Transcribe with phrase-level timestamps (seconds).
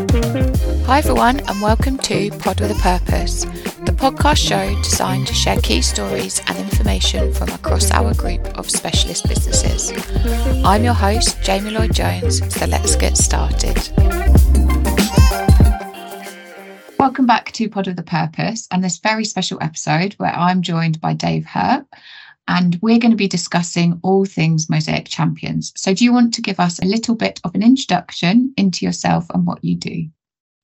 [0.00, 3.44] Hi, everyone, and welcome to Pod with a Purpose,
[3.84, 8.70] the podcast show designed to share key stories and information from across our group of
[8.70, 9.92] specialist businesses.
[10.64, 13.76] I'm your host, Jamie Lloyd Jones, so let's get started.
[16.98, 20.98] Welcome back to Pod with a Purpose and this very special episode where I'm joined
[21.02, 21.86] by Dave Herpe
[22.50, 25.72] and we're going to be discussing all things Mosaic Champions.
[25.76, 29.26] So, do you want to give us a little bit of an introduction into yourself
[29.32, 30.08] and what you do?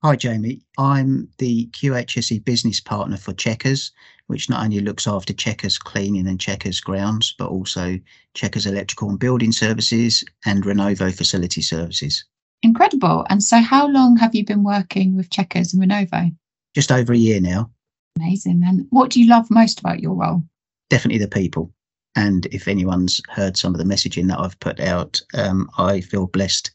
[0.02, 0.62] Hi, Jamie.
[0.78, 3.92] I'm the QHSE business partner for Chequers,
[4.26, 7.98] which not only looks after Chequers cleaning and Chequers grounds, but also
[8.34, 12.24] Chequers electrical and building services and Renovo facility services.
[12.64, 13.24] Incredible.
[13.30, 16.34] And so, how long have you been working with Chequers and Renovo?
[16.74, 17.70] Just over a year now.
[18.16, 18.62] Amazing.
[18.66, 20.42] And what do you love most about your role?
[20.90, 21.72] Definitely the people.
[22.16, 26.26] And if anyone's heard some of the messaging that I've put out, um, I feel
[26.26, 26.70] blessed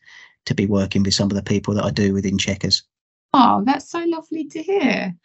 [0.45, 2.83] to be working with some of the people that I do within Chequers.
[3.33, 5.15] Oh, that's so lovely to hear.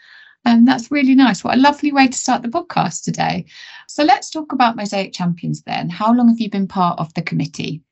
[0.44, 1.42] And um, that's really nice.
[1.42, 3.46] What a lovely way to start the podcast today.
[3.88, 5.90] So let's talk about Mosaic Champions then.
[5.90, 7.82] How long have you been part of the committee?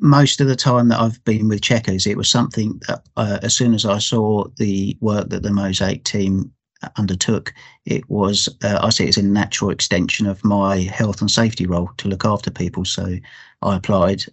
[0.00, 3.54] Most of the time that I've been with Chequers, it was something that uh, as
[3.54, 6.50] soon as I saw the work that the Mosaic team
[6.96, 7.52] undertook,
[7.84, 11.66] it was, uh, I see it as a natural extension of my health and safety
[11.66, 12.84] role to look after people.
[12.84, 13.16] So
[13.62, 14.24] I applied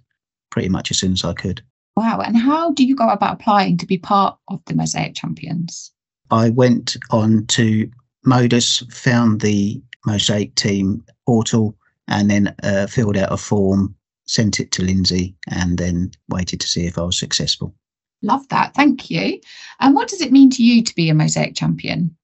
[0.49, 1.61] pretty much as soon as I could.
[1.95, 2.21] Wow.
[2.21, 5.91] And how do you go about applying to be part of the Mosaic Champions?
[6.31, 7.89] I went on to
[8.25, 11.75] Modus, found the Mosaic team portal,
[12.07, 16.67] and then uh, filled out a form, sent it to Lindsay, and then waited to
[16.67, 17.75] see if I was successful.
[18.21, 18.73] Love that.
[18.73, 19.39] Thank you.
[19.79, 22.15] And what does it mean to you to be a Mosaic champion?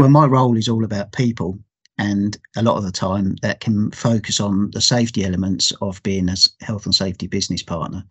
[0.00, 1.58] Well, my role is all about people.
[1.98, 6.30] And a lot of the time, that can focus on the safety elements of being
[6.30, 8.02] a health and safety business partner.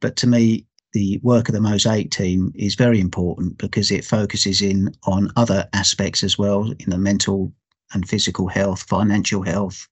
[0.00, 4.60] But to me, the work of the Mosaic team is very important because it focuses
[4.60, 7.52] in on other aspects as well in the mental
[7.92, 9.86] and physical health, financial health,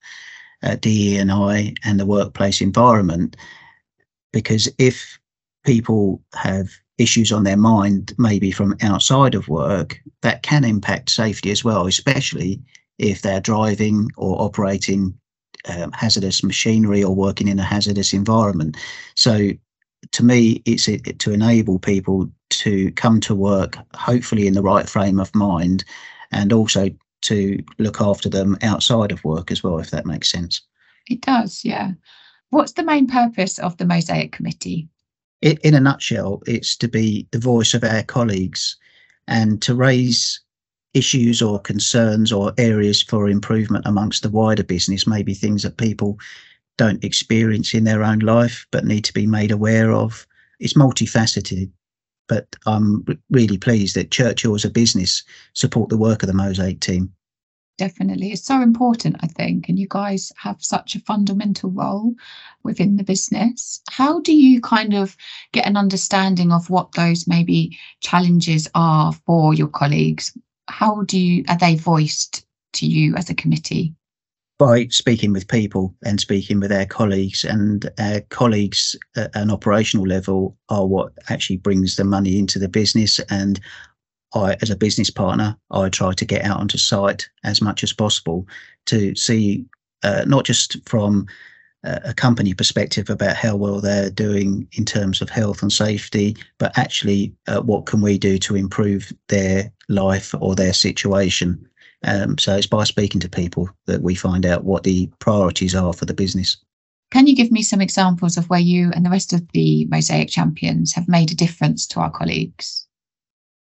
[0.64, 3.36] uh, DE&I, and the workplace environment.
[4.32, 5.20] Because if
[5.64, 11.50] people have issues on their mind, maybe from outside of work, that can impact safety
[11.50, 12.60] as well, especially
[12.98, 15.14] if they're driving or operating
[15.68, 18.76] um, hazardous machinery or working in a hazardous environment.
[19.14, 19.50] So,
[20.12, 24.88] to me, it's it, to enable people to come to work, hopefully in the right
[24.88, 25.84] frame of mind,
[26.30, 26.90] and also
[27.22, 30.60] to look after them outside of work as well, if that makes sense.
[31.08, 31.92] It does, yeah.
[32.50, 34.88] What's the main purpose of the Mosaic Committee?
[35.40, 38.76] In a nutshell, it's to be the voice of our colleagues
[39.26, 40.40] and to raise
[40.94, 46.18] issues or concerns or areas for improvement amongst the wider business, maybe things that people
[46.76, 50.26] don't experience in their own life but need to be made aware of.
[50.60, 51.70] It's multifaceted,
[52.28, 55.22] but I'm really pleased that Churchill as a business
[55.54, 57.12] support the work of the Mosaic team
[57.78, 58.32] definitely.
[58.32, 59.68] It's so important, I think.
[59.68, 62.14] And you guys have such a fundamental role
[62.62, 63.80] within the business.
[63.88, 65.16] How do you kind of
[65.52, 70.36] get an understanding of what those maybe challenges are for your colleagues?
[70.68, 72.44] How do you are they voiced
[72.74, 73.94] to you as a committee?
[74.58, 77.88] by speaking with people and speaking with our colleagues and
[78.28, 83.60] colleagues at an operational level are what actually brings the money into the business and
[84.34, 87.92] I, as a business partner, I try to get out onto site as much as
[87.92, 88.46] possible
[88.86, 89.64] to see
[90.02, 91.26] uh, not just from
[91.84, 96.76] a company perspective about how well they're doing in terms of health and safety, but
[96.76, 101.66] actually uh, what can we do to improve their life or their situation.
[102.04, 105.92] Um, so it's by speaking to people that we find out what the priorities are
[105.92, 106.56] for the business.
[107.10, 110.28] Can you give me some examples of where you and the rest of the Mosaic
[110.28, 112.87] champions have made a difference to our colleagues?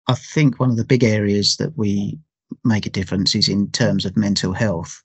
[0.07, 2.19] I think one of the big areas that we
[2.63, 5.01] make a difference is in terms of mental health.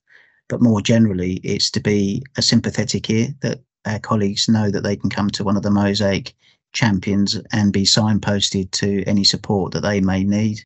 [0.48, 4.97] But more generally, it's to be a sympathetic ear that our colleagues know that they
[4.97, 6.34] can come to one of the Mosaic
[6.72, 10.60] champions and be signposted to any support that they may need.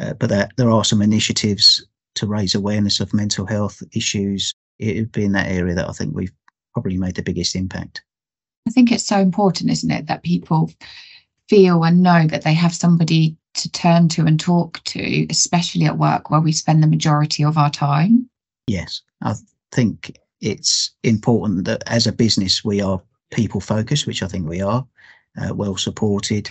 [0.00, 4.54] Uh, but that there are some initiatives to raise awareness of mental health issues.
[4.78, 6.32] It would be in that area that I think we've
[6.72, 8.02] probably made the biggest impact.
[8.66, 10.70] I think it's so important, isn't it, that people
[11.48, 15.98] feel and know that they have somebody to turn to and talk to, especially at
[15.98, 18.28] work where we spend the majority of our time?
[18.66, 19.34] Yes, I
[19.72, 23.00] think it's important that as a business we are
[23.30, 24.86] people focused, which I think we are,
[25.40, 26.50] uh, well supported,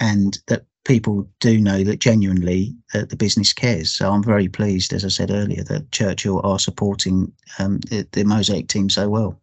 [0.00, 3.92] and that people do know that genuinely uh, the business cares.
[3.92, 8.24] So I'm very pleased, as I said earlier, that Churchill are supporting um, the, the
[8.24, 9.40] Mosaic team so well.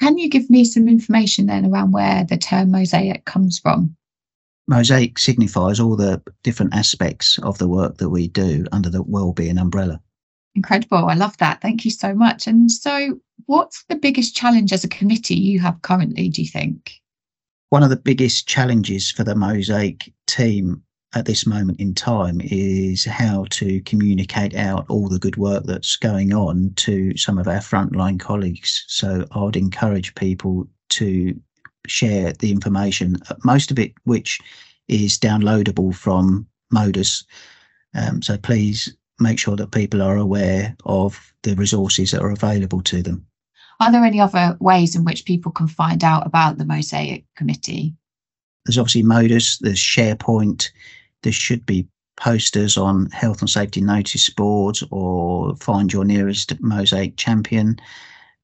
[0.00, 3.96] Can you give me some information then around where the term mosaic comes from?
[4.66, 9.58] Mosaic signifies all the different aspects of the work that we do under the wellbeing
[9.58, 10.00] umbrella.
[10.54, 11.06] Incredible.
[11.06, 11.60] I love that.
[11.60, 12.46] Thank you so much.
[12.46, 17.00] And so, what's the biggest challenge as a committee you have currently, do you think?
[17.70, 20.82] One of the biggest challenges for the Mosaic team
[21.14, 25.96] at this moment in time is how to communicate out all the good work that's
[25.96, 28.84] going on to some of our frontline colleagues.
[28.88, 31.38] So I would encourage people to
[31.86, 34.40] share the information, most of it which
[34.88, 37.24] is downloadable from Modus.
[37.94, 42.82] Um, so please make sure that people are aware of the resources that are available
[42.82, 43.26] to them.
[43.80, 47.94] Are there any other ways in which people can find out about the Mosaic Committee?
[48.64, 50.70] There's obviously Modus, there's SharePoint,
[51.22, 51.86] there should be
[52.16, 57.76] posters on health and safety notice boards or find your nearest Mosaic champion.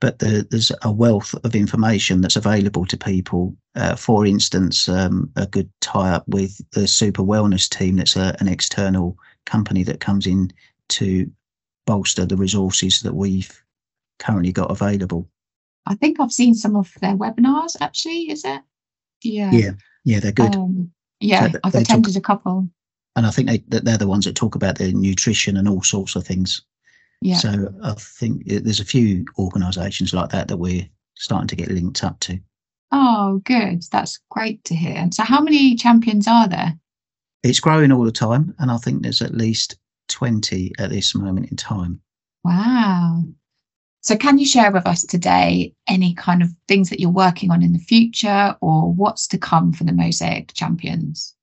[0.00, 3.54] But the, there's a wealth of information that's available to people.
[3.74, 8.34] Uh, for instance, um, a good tie up with the Super Wellness team, that's a,
[8.40, 10.50] an external company that comes in
[10.88, 11.30] to
[11.86, 13.62] bolster the resources that we've
[14.18, 15.28] currently got available.
[15.86, 18.62] I think I've seen some of their webinars actually, is it?
[19.22, 19.50] Yeah.
[19.52, 19.70] Yeah,
[20.04, 20.54] yeah, they're good.
[20.54, 22.68] Um, yeah, so I've attended talk, a couple.
[23.16, 26.16] And I think they, they're the ones that talk about the nutrition and all sorts
[26.16, 26.62] of things.
[27.20, 27.36] Yeah.
[27.36, 32.02] So I think there's a few organisations like that that we're starting to get linked
[32.02, 32.40] up to.
[32.92, 33.82] Oh, good.
[33.92, 34.96] That's great to hear.
[34.96, 36.74] And so, how many champions are there?
[37.42, 39.78] It's growing all the time, and I think there's at least
[40.08, 42.00] 20 at this moment in time.
[42.42, 43.22] Wow.
[44.00, 47.62] So, can you share with us today any kind of things that you're working on
[47.62, 51.34] in the future or what's to come for the Mosaic Champions?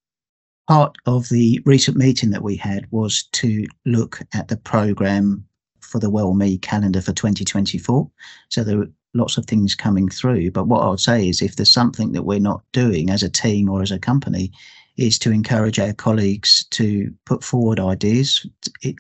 [0.68, 5.47] Part of the recent meeting that we had was to look at the programme
[5.88, 8.10] for the Well Me calendar for 2024.
[8.50, 10.52] So, there are lots of things coming through.
[10.52, 13.30] But what I would say is if there's something that we're not doing as a
[13.30, 14.52] team or as a company,
[14.98, 18.46] is to encourage our colleagues to put forward ideas,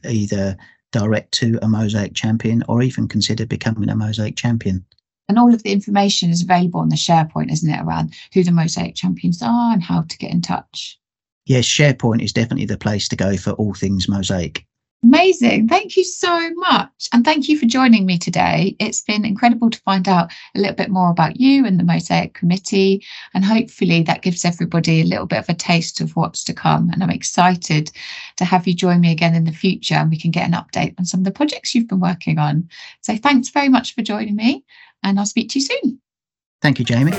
[0.05, 0.55] either
[0.91, 4.85] direct to a Mosaic champion or even consider becoming a Mosaic champion.
[5.27, 8.51] And all of the information is available on the SharePoint, isn't it, around who the
[8.51, 10.99] Mosaic champions are and how to get in touch?
[11.45, 14.65] Yes, SharePoint is definitely the place to go for all things Mosaic.
[15.03, 15.67] Amazing.
[15.67, 17.07] Thank you so much.
[17.13, 18.75] And thank you for joining me today.
[18.79, 22.33] It's been incredible to find out a little bit more about you and the Mosaic
[22.33, 23.05] Committee.
[23.33, 26.89] And hopefully that gives everybody a little bit of a taste of what's to come.
[26.89, 27.91] And I'm excited
[28.37, 30.95] to have you join me again in the future and we can get an update
[30.97, 32.67] on some of the projects you've been working on.
[33.01, 34.65] So thanks very much for joining me
[35.03, 36.01] and I'll speak to you soon.
[36.67, 37.13] Thank you, Jamie.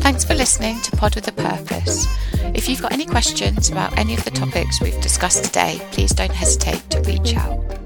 [0.00, 2.06] Thanks for listening to Pod with a Purpose.
[2.54, 6.30] If you've got any questions about any of the topics we've discussed today, please don't
[6.30, 7.79] hesitate to reach out.